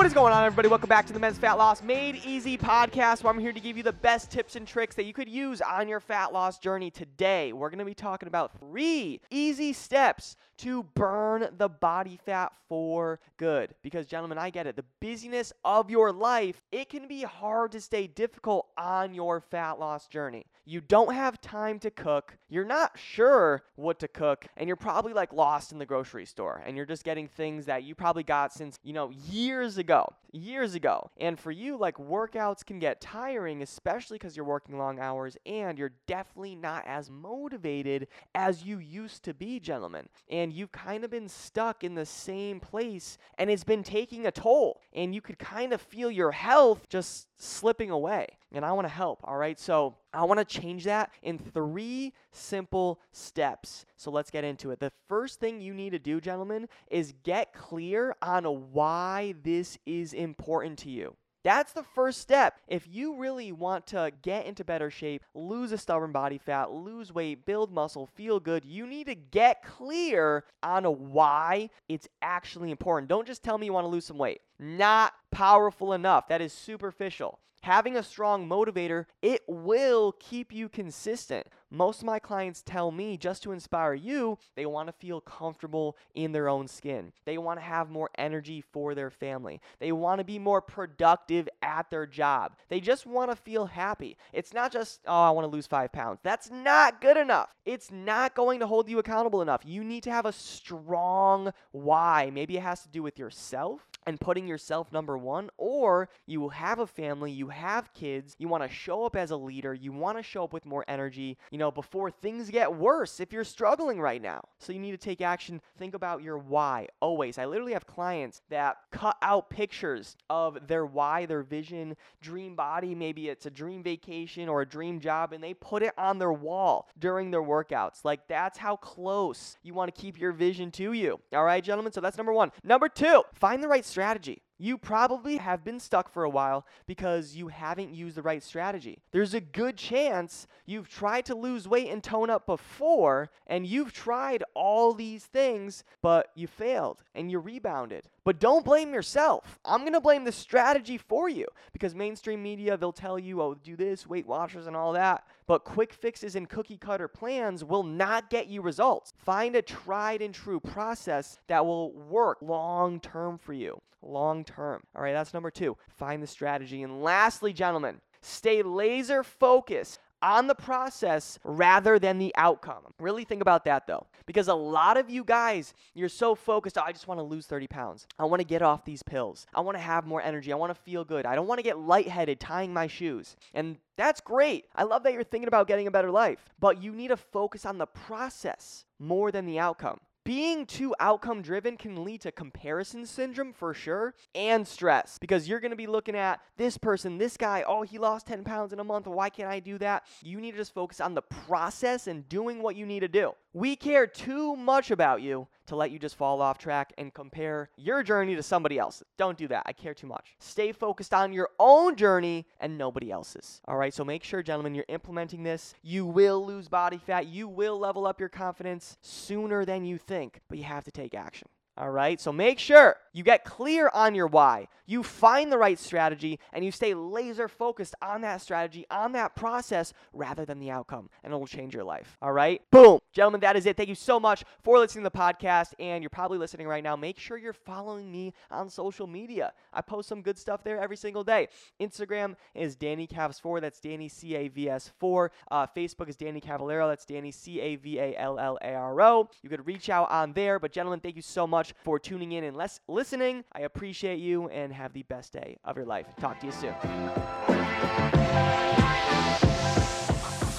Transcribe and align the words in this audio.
What 0.00 0.06
is 0.06 0.14
going 0.14 0.32
on, 0.32 0.46
everybody? 0.46 0.66
Welcome 0.66 0.88
back 0.88 1.06
to 1.08 1.12
the 1.12 1.18
Men's 1.18 1.36
Fat 1.36 1.58
Loss 1.58 1.82
Made 1.82 2.16
Easy 2.24 2.56
podcast, 2.56 3.22
where 3.22 3.30
I'm 3.30 3.38
here 3.38 3.52
to 3.52 3.60
give 3.60 3.76
you 3.76 3.82
the 3.82 3.92
best 3.92 4.30
tips 4.30 4.56
and 4.56 4.66
tricks 4.66 4.94
that 4.94 5.04
you 5.04 5.12
could 5.12 5.28
use 5.28 5.60
on 5.60 5.88
your 5.88 6.00
fat 6.00 6.32
loss 6.32 6.58
journey. 6.58 6.90
Today, 6.90 7.52
we're 7.52 7.68
going 7.68 7.80
to 7.80 7.84
be 7.84 7.92
talking 7.92 8.26
about 8.26 8.58
three 8.58 9.20
easy 9.30 9.74
steps 9.74 10.36
to 10.60 10.82
burn 10.94 11.48
the 11.56 11.68
body 11.68 12.18
fat 12.24 12.52
for 12.68 13.18
good. 13.36 13.74
Because, 13.82 14.06
gentlemen, 14.06 14.38
I 14.38 14.50
get 14.50 14.66
it. 14.66 14.76
The 14.76 14.84
busyness 15.00 15.52
of 15.64 15.90
your 15.90 16.12
life, 16.12 16.60
it 16.70 16.88
can 16.88 17.08
be 17.08 17.22
hard 17.22 17.72
to 17.72 17.80
stay 17.80 18.06
difficult 18.06 18.68
on 18.76 19.14
your 19.14 19.40
fat 19.40 19.78
loss 19.78 20.06
journey. 20.06 20.46
You 20.64 20.80
don't 20.80 21.14
have 21.14 21.40
time 21.40 21.80
to 21.80 21.90
cook, 21.90 22.36
you're 22.48 22.64
not 22.64 22.96
sure 22.96 23.64
what 23.74 23.98
to 24.00 24.08
cook, 24.08 24.46
and 24.56 24.68
you're 24.68 24.76
probably 24.76 25.12
like 25.12 25.32
lost 25.32 25.72
in 25.72 25.78
the 25.78 25.86
grocery 25.86 26.24
store 26.26 26.62
and 26.64 26.76
you're 26.76 26.86
just 26.86 27.02
getting 27.02 27.26
things 27.26 27.66
that 27.66 27.82
you 27.82 27.96
probably 27.96 28.22
got 28.22 28.52
since, 28.52 28.78
you 28.84 28.92
know, 28.92 29.10
years 29.10 29.78
ago. 29.78 30.14
Years 30.32 30.76
ago. 30.76 31.10
And 31.16 31.40
for 31.40 31.50
you, 31.50 31.76
like 31.76 31.96
workouts 31.96 32.64
can 32.64 32.78
get 32.78 33.00
tiring, 33.00 33.62
especially 33.62 34.16
because 34.16 34.36
you're 34.36 34.46
working 34.46 34.78
long 34.78 35.00
hours 35.00 35.36
and 35.44 35.76
you're 35.76 35.94
definitely 36.06 36.54
not 36.54 36.84
as 36.86 37.10
motivated 37.10 38.06
as 38.32 38.62
you 38.62 38.78
used 38.78 39.24
to 39.24 39.34
be, 39.34 39.58
gentlemen. 39.58 40.08
And 40.28 40.49
you've 40.52 40.72
kind 40.72 41.04
of 41.04 41.10
been 41.10 41.28
stuck 41.28 41.84
in 41.84 41.94
the 41.94 42.06
same 42.06 42.60
place 42.60 43.18
and 43.38 43.50
it's 43.50 43.64
been 43.64 43.82
taking 43.82 44.26
a 44.26 44.30
toll. 44.30 44.80
And 44.92 45.14
you 45.14 45.20
could 45.20 45.38
kind 45.38 45.72
of 45.72 45.80
feel 45.80 46.10
your 46.10 46.32
health 46.32 46.88
just 46.88 47.26
slipping 47.36 47.90
away. 47.90 48.26
And 48.52 48.64
I 48.64 48.72
want 48.72 48.86
to 48.86 48.92
help, 48.92 49.20
all 49.24 49.36
right? 49.36 49.58
So 49.58 49.96
I 50.12 50.24
want 50.24 50.38
to 50.38 50.44
change 50.44 50.84
that 50.84 51.10
in 51.22 51.38
three 51.38 52.12
simple 52.32 53.00
steps. 53.12 53.84
So 53.96 54.10
let's 54.10 54.30
get 54.30 54.44
into 54.44 54.70
it. 54.70 54.80
The 54.80 54.92
first 55.08 55.40
thing 55.40 55.60
you 55.60 55.72
need 55.72 55.90
to 55.90 55.98
do, 55.98 56.20
gentlemen, 56.20 56.68
is 56.90 57.14
get 57.22 57.52
clear 57.52 58.14
on 58.20 58.44
why 58.44 59.34
this 59.42 59.78
is 59.86 60.12
important 60.12 60.78
to 60.80 60.90
you. 60.90 61.16
That's 61.42 61.72
the 61.72 61.82
first 61.82 62.20
step. 62.20 62.60
If 62.68 62.86
you 62.86 63.16
really 63.16 63.50
want 63.52 63.86
to 63.88 64.12
get 64.22 64.46
into 64.46 64.64
better 64.64 64.90
shape, 64.90 65.22
lose 65.34 65.72
a 65.72 65.78
stubborn 65.78 66.12
body 66.12 66.38
fat, 66.38 66.70
lose 66.70 67.12
weight, 67.12 67.46
build 67.46 67.72
muscle, 67.72 68.06
feel 68.06 68.40
good, 68.40 68.64
you 68.64 68.86
need 68.86 69.06
to 69.06 69.14
get 69.14 69.64
clear 69.64 70.44
on 70.62 70.84
why 70.84 71.70
it's 71.88 72.08
actually 72.20 72.70
important. 72.70 73.08
Don't 73.08 73.26
just 73.26 73.42
tell 73.42 73.56
me 73.56 73.66
you 73.66 73.72
want 73.72 73.84
to 73.84 73.88
lose 73.88 74.04
some 74.04 74.18
weight. 74.18 74.40
Not 74.62 75.14
powerful 75.30 75.94
enough. 75.94 76.28
That 76.28 76.42
is 76.42 76.52
superficial. 76.52 77.38
Having 77.62 77.96
a 77.96 78.02
strong 78.02 78.48
motivator, 78.48 79.04
it 79.20 79.42
will 79.46 80.12
keep 80.18 80.52
you 80.52 80.68
consistent. 80.68 81.46
Most 81.70 82.00
of 82.00 82.06
my 82.06 82.18
clients 82.18 82.62
tell 82.62 82.90
me 82.90 83.16
just 83.18 83.42
to 83.42 83.52
inspire 83.52 83.94
you, 83.94 84.38
they 84.56 84.64
want 84.66 84.88
to 84.88 84.92
feel 84.92 85.20
comfortable 85.20 85.96
in 86.14 86.32
their 86.32 86.48
own 86.48 86.68
skin. 86.68 87.12
They 87.26 87.38
want 87.38 87.58
to 87.58 87.64
have 87.64 87.90
more 87.90 88.10
energy 88.16 88.62
for 88.72 88.94
their 88.94 89.10
family. 89.10 89.60
They 89.78 89.92
want 89.92 90.20
to 90.20 90.24
be 90.24 90.38
more 90.38 90.62
productive 90.62 91.48
at 91.62 91.90
their 91.90 92.06
job. 92.06 92.56
They 92.68 92.80
just 92.80 93.06
want 93.06 93.30
to 93.30 93.36
feel 93.36 93.66
happy. 93.66 94.16
It's 94.32 94.54
not 94.54 94.72
just, 94.72 95.00
oh, 95.06 95.22
I 95.22 95.30
want 95.30 95.44
to 95.44 95.54
lose 95.54 95.66
five 95.66 95.92
pounds. 95.92 96.20
That's 96.22 96.50
not 96.50 97.00
good 97.00 97.18
enough. 97.18 97.50
It's 97.66 97.90
not 97.90 98.34
going 98.34 98.60
to 98.60 98.66
hold 98.66 98.88
you 98.88 98.98
accountable 98.98 99.42
enough. 99.42 99.62
You 99.64 99.84
need 99.84 100.02
to 100.04 100.10
have 100.10 100.26
a 100.26 100.32
strong 100.32 101.52
why. 101.72 102.30
Maybe 102.32 102.56
it 102.56 102.62
has 102.62 102.82
to 102.82 102.88
do 102.88 103.02
with 103.02 103.18
yourself 103.18 103.89
and 104.06 104.20
putting 104.20 104.46
yourself 104.46 104.92
number 104.92 105.16
one, 105.16 105.50
or 105.56 106.08
you 106.26 106.48
have 106.48 106.78
a 106.78 106.86
family, 106.86 107.30
you 107.30 107.48
have 107.48 107.92
kids, 107.94 108.34
you 108.38 108.48
want 108.48 108.62
to 108.62 108.68
show 108.68 109.04
up 109.04 109.16
as 109.16 109.30
a 109.30 109.36
leader, 109.36 109.74
you 109.74 109.92
want 109.92 110.16
to 110.16 110.22
show 110.22 110.44
up 110.44 110.52
with 110.52 110.66
more 110.66 110.84
energy, 110.88 111.36
you 111.50 111.58
know, 111.58 111.70
before 111.70 112.10
things 112.10 112.50
get 112.50 112.74
worse 112.74 113.20
if 113.20 113.32
you're 113.32 113.44
struggling 113.44 114.00
right 114.00 114.22
now. 114.22 114.42
So 114.58 114.72
you 114.72 114.78
need 114.78 114.92
to 114.92 114.96
take 114.96 115.20
action. 115.20 115.60
Think 115.78 115.94
about 115.94 116.22
your 116.22 116.38
why 116.38 116.88
always. 117.00 117.38
I 117.38 117.46
literally 117.46 117.72
have 117.72 117.86
clients 117.86 118.42
that 118.50 118.78
cut 118.90 119.16
out 119.22 119.50
pictures 119.50 120.16
of 120.28 120.66
their 120.66 120.86
why, 120.86 121.26
their 121.26 121.42
vision, 121.42 121.96
dream 122.20 122.56
body, 122.56 122.94
maybe 122.94 123.28
it's 123.28 123.46
a 123.46 123.50
dream 123.50 123.82
vacation 123.82 124.48
or 124.48 124.62
a 124.62 124.66
dream 124.66 125.00
job, 125.00 125.32
and 125.32 125.42
they 125.42 125.54
put 125.54 125.82
it 125.82 125.92
on 125.98 126.18
their 126.18 126.32
wall 126.32 126.88
during 126.98 127.30
their 127.30 127.42
workouts. 127.42 128.04
Like 128.04 128.26
that's 128.28 128.58
how 128.58 128.76
close 128.76 129.56
you 129.62 129.74
want 129.74 129.94
to 129.94 130.00
keep 130.00 130.18
your 130.18 130.32
vision 130.32 130.70
to 130.72 130.92
you. 130.92 131.20
All 131.32 131.44
right, 131.44 131.62
gentlemen? 131.62 131.92
So 131.92 132.00
that's 132.00 132.16
number 132.16 132.32
one. 132.32 132.52
Number 132.64 132.88
two, 132.88 133.22
find 133.34 133.62
the 133.62 133.68
right 133.68 133.84
strategy. 133.90 134.42
You 134.58 134.76
probably 134.76 135.38
have 135.38 135.64
been 135.64 135.80
stuck 135.80 136.12
for 136.12 136.22
a 136.24 136.30
while 136.30 136.66
because 136.86 137.34
you 137.34 137.48
haven't 137.48 137.94
used 137.94 138.16
the 138.16 138.22
right 138.22 138.42
strategy. 138.42 138.98
There's 139.10 139.32
a 139.32 139.40
good 139.40 139.78
chance 139.78 140.46
you've 140.66 140.88
tried 140.88 141.24
to 141.26 141.34
lose 141.34 141.66
weight 141.66 141.88
and 141.88 142.04
tone 142.04 142.28
up 142.28 142.44
before, 142.44 143.30
and 143.46 143.66
you've 143.66 143.94
tried 143.94 144.44
all 144.54 144.92
these 144.92 145.24
things, 145.24 145.82
but 146.02 146.28
you 146.34 146.46
failed 146.46 147.02
and 147.14 147.30
you 147.30 147.38
rebounded. 147.38 148.08
But 148.24 148.38
don't 148.38 148.64
blame 148.64 148.92
yourself. 148.92 149.58
I'm 149.64 149.80
going 149.80 149.94
to 149.94 150.00
blame 150.00 150.24
the 150.24 150.32
strategy 150.32 150.98
for 150.98 151.28
you 151.28 151.46
because 151.72 151.94
mainstream 151.94 152.42
media, 152.42 152.76
they'll 152.76 152.92
tell 152.92 153.18
you, 153.18 153.40
oh, 153.40 153.54
do 153.54 153.76
this, 153.76 154.06
Weight 154.06 154.26
Watchers, 154.26 154.66
and 154.66 154.76
all 154.76 154.92
that. 154.92 155.26
But 155.46 155.64
quick 155.64 155.92
fixes 155.92 156.36
and 156.36 156.48
cookie 156.48 156.76
cutter 156.76 157.08
plans 157.08 157.64
will 157.64 157.82
not 157.82 158.28
get 158.28 158.48
you 158.48 158.60
results. 158.60 159.12
Find 159.16 159.56
a 159.56 159.62
tried 159.62 160.20
and 160.20 160.34
true 160.34 160.60
process 160.60 161.38
that 161.48 161.64
will 161.64 161.92
work 161.92 162.38
long 162.42 163.00
term 163.00 163.38
for 163.38 163.54
you. 163.54 163.80
Long 164.02 164.44
term. 164.44 164.82
All 164.94 165.02
right, 165.02 165.12
that's 165.12 165.34
number 165.34 165.50
two. 165.50 165.76
Find 165.96 166.22
the 166.22 166.26
strategy. 166.26 166.82
And 166.82 167.02
lastly, 167.02 167.52
gentlemen, 167.52 168.00
stay 168.20 168.62
laser 168.62 169.22
focused 169.22 169.98
on 170.22 170.46
the 170.46 170.54
process 170.54 171.38
rather 171.44 171.98
than 171.98 172.18
the 172.18 172.32
outcome. 172.36 172.82
Really 172.98 173.24
think 173.24 173.42
about 173.42 173.64
that 173.64 173.86
though, 173.86 174.06
because 174.26 174.48
a 174.48 174.54
lot 174.54 174.96
of 174.96 175.10
you 175.10 175.24
guys, 175.24 175.74
you're 175.94 176.08
so 176.08 176.34
focused, 176.34 176.78
oh, 176.78 176.82
I 176.84 176.92
just 176.92 177.08
want 177.08 177.18
to 177.18 177.24
lose 177.24 177.46
30 177.46 177.66
pounds. 177.66 178.06
I 178.18 178.24
want 178.24 178.40
to 178.40 178.46
get 178.46 178.62
off 178.62 178.84
these 178.84 179.02
pills. 179.02 179.46
I 179.54 179.60
want 179.60 179.76
to 179.76 179.82
have 179.82 180.06
more 180.06 180.22
energy. 180.22 180.52
I 180.52 180.56
want 180.56 180.74
to 180.74 180.80
feel 180.80 181.04
good. 181.04 181.26
I 181.26 181.34
don't 181.34 181.46
want 181.46 181.58
to 181.58 181.64
get 181.64 181.78
lightheaded 181.78 182.40
tying 182.40 182.72
my 182.72 182.86
shoes. 182.86 183.36
And 183.54 183.76
that's 183.96 184.20
great. 184.20 184.66
I 184.74 184.84
love 184.84 185.02
that 185.02 185.12
you're 185.12 185.24
thinking 185.24 185.48
about 185.48 185.66
getting 185.66 185.86
a 185.86 185.90
better 185.90 186.10
life, 186.10 186.48
but 186.58 186.82
you 186.82 186.92
need 186.92 187.08
to 187.08 187.16
focus 187.16 187.64
on 187.66 187.78
the 187.78 187.86
process 187.86 188.84
more 188.98 189.30
than 189.30 189.46
the 189.46 189.58
outcome 189.58 190.00
being 190.30 190.64
too 190.64 190.94
outcome 191.00 191.42
driven 191.42 191.76
can 191.76 192.04
lead 192.04 192.20
to 192.20 192.30
comparison 192.30 193.04
syndrome 193.04 193.52
for 193.52 193.74
sure 193.74 194.14
and 194.32 194.64
stress 194.64 195.18
because 195.18 195.48
you're 195.48 195.58
going 195.58 195.72
to 195.72 195.76
be 195.76 195.88
looking 195.88 196.14
at 196.14 196.38
this 196.56 196.78
person, 196.78 197.18
this 197.18 197.36
guy, 197.36 197.64
oh, 197.66 197.82
he 197.82 197.98
lost 197.98 198.28
10 198.28 198.44
pounds 198.44 198.72
in 198.72 198.78
a 198.78 198.84
month. 198.84 199.08
Why 199.08 199.28
can't 199.28 199.50
I 199.50 199.58
do 199.58 199.76
that? 199.78 200.06
You 200.22 200.40
need 200.40 200.52
to 200.52 200.58
just 200.58 200.72
focus 200.72 201.00
on 201.00 201.14
the 201.14 201.22
process 201.22 202.06
and 202.06 202.28
doing 202.28 202.62
what 202.62 202.76
you 202.76 202.86
need 202.86 203.00
to 203.00 203.08
do. 203.08 203.32
We 203.52 203.74
care 203.74 204.06
too 204.06 204.54
much 204.54 204.92
about 204.92 205.22
you 205.22 205.48
to 205.66 205.74
let 205.74 205.90
you 205.90 205.98
just 205.98 206.14
fall 206.14 206.40
off 206.40 206.56
track 206.56 206.92
and 206.96 207.12
compare 207.12 207.70
your 207.76 208.04
journey 208.04 208.36
to 208.36 208.44
somebody 208.44 208.78
else. 208.78 209.02
Don't 209.18 209.36
do 209.36 209.48
that. 209.48 209.64
I 209.66 209.72
care 209.72 209.92
too 209.92 210.06
much. 210.06 210.36
Stay 210.38 210.70
focused 210.70 211.12
on 211.12 211.32
your 211.32 211.48
own 211.58 211.96
journey 211.96 212.46
and 212.60 212.78
nobody 212.78 213.10
else's. 213.10 213.60
All 213.66 213.76
right, 213.76 213.92
so 213.92 214.04
make 214.04 214.22
sure, 214.22 214.40
gentlemen, 214.42 214.76
you're 214.76 214.84
implementing 214.88 215.42
this. 215.42 215.74
You 215.82 216.06
will 216.06 216.46
lose 216.46 216.68
body 216.68 216.98
fat, 216.98 217.26
you 217.26 217.48
will 217.48 217.76
level 217.76 218.06
up 218.06 218.20
your 218.20 218.28
confidence 218.28 218.96
sooner 219.00 219.64
than 219.64 219.84
you 219.84 219.98
think, 219.98 220.40
but 220.48 220.56
you 220.56 220.64
have 220.64 220.84
to 220.84 220.92
take 220.92 221.14
action. 221.14 221.48
All 221.80 221.90
right, 221.90 222.20
so 222.20 222.30
make 222.30 222.58
sure 222.58 222.96
you 223.14 223.24
get 223.24 223.42
clear 223.42 223.90
on 223.94 224.14
your 224.14 224.26
why. 224.26 224.68
You 224.84 225.02
find 225.02 225.50
the 225.50 225.56
right 225.56 225.78
strategy 225.78 226.38
and 226.52 226.62
you 226.62 226.72
stay 226.72 226.92
laser 226.94 227.48
focused 227.48 227.94
on 228.02 228.20
that 228.20 228.42
strategy, 228.42 228.84
on 228.90 229.12
that 229.12 229.34
process, 229.34 229.94
rather 230.12 230.44
than 230.44 230.58
the 230.58 230.70
outcome, 230.70 231.08
and 231.24 231.32
it 231.32 231.36
will 231.36 231.46
change 231.46 231.74
your 231.74 231.84
life. 231.84 232.18
All 232.20 232.32
right, 232.32 232.60
boom. 232.70 232.98
Gentlemen, 233.14 233.40
that 233.40 233.56
is 233.56 233.66
it. 233.66 233.76
Thank 233.76 233.88
you 233.88 233.94
so 233.94 234.20
much 234.20 234.44
for 234.62 234.78
listening 234.78 235.04
to 235.04 235.10
the 235.10 235.16
podcast. 235.16 235.72
And 235.78 236.02
you're 236.02 236.10
probably 236.10 236.38
listening 236.38 236.66
right 236.66 236.84
now. 236.84 236.96
Make 236.96 237.18
sure 237.18 237.38
you're 237.38 237.52
following 237.52 238.10
me 238.10 238.34
on 238.50 238.68
social 238.68 239.06
media. 239.06 239.52
I 239.72 239.80
post 239.80 240.08
some 240.08 240.20
good 240.20 240.36
stuff 240.36 240.62
there 240.62 240.78
every 240.78 240.96
single 240.96 241.24
day. 241.24 241.48
Instagram 241.80 242.34
is 242.54 242.76
Danny 242.76 243.06
Cavs4. 243.06 243.60
That's 243.60 243.80
Danny 243.80 244.08
C 244.08 244.34
A 244.34 244.48
V 244.48 244.68
S 244.68 244.90
4. 244.98 245.32
Uh, 245.50 245.66
Facebook 245.74 246.08
is 246.08 246.16
Danny 246.16 246.40
Cavallaro. 246.40 246.90
That's 246.90 247.06
Danny 247.06 247.30
C 247.30 247.60
A 247.60 247.76
V 247.76 247.98
A 247.98 248.16
L 248.18 248.38
L 248.38 248.58
A 248.60 248.74
R 248.74 249.00
O. 249.00 249.30
You 249.42 249.48
could 249.48 249.66
reach 249.66 249.88
out 249.88 250.10
on 250.10 250.32
there. 250.34 250.58
But, 250.58 250.72
gentlemen, 250.72 251.00
thank 251.00 251.16
you 251.16 251.22
so 251.22 251.46
much 251.70 251.84
for 251.84 251.98
tuning 251.98 252.32
in 252.32 252.44
and 252.44 252.56
les- 252.56 252.80
listening. 252.88 253.44
I 253.52 253.60
appreciate 253.60 254.18
you 254.18 254.48
and 254.48 254.72
have 254.72 254.92
the 254.92 255.02
best 255.04 255.32
day 255.32 255.58
of 255.64 255.76
your 255.76 255.86
life. 255.86 256.06
Talk 256.18 256.40
to 256.40 256.46
you 256.46 256.52
soon. 256.52 256.74